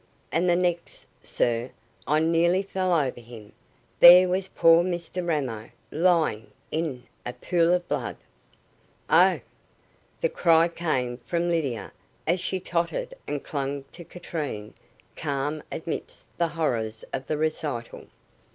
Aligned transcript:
"And 0.31 0.49
the 0.49 0.55
next, 0.55 1.05
sir 1.21 1.69
I 2.07 2.19
nearly 2.21 2.63
fell 2.63 2.91
over 2.91 3.19
him 3.21 3.51
there 3.99 4.27
was 4.27 4.47
poor 4.47 4.83
Mr 4.83 5.23
Ramo 5.27 5.69
lying 5.91 6.49
in 6.71 7.03
a 7.23 7.33
pool 7.33 7.71
of 7.75 7.87
blood." 7.87 8.17
"Oh!" 9.11 9.41
The 10.21 10.29
cry 10.29 10.69
came 10.69 11.17
from 11.19 11.49
Lydia 11.49 11.91
as 12.25 12.39
she 12.39 12.59
tottered 12.59 13.13
and 13.27 13.43
clung 13.43 13.83
to 13.91 14.03
Katrine, 14.03 14.73
calm 15.15 15.61
amidst 15.71 16.25
the 16.35 16.47
horrors 16.47 17.03
of 17.13 17.27
the 17.27 17.37
recital. 17.37 18.07